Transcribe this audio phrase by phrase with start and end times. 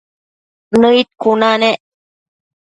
[0.81, 1.79] Nëid cuna nec